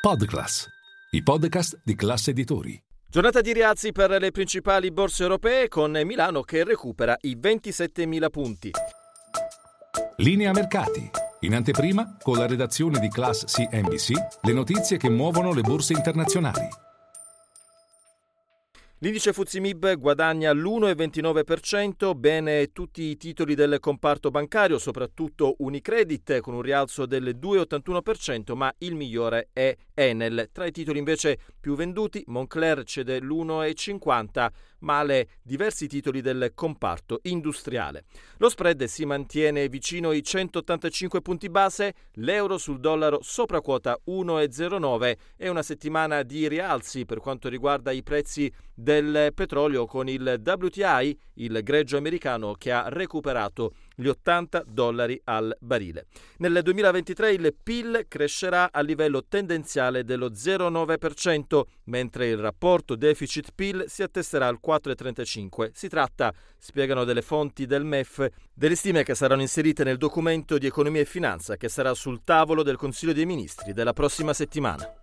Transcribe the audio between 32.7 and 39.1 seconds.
cede l'1,50%, male diversi titoli del comparto industriale. Lo spread si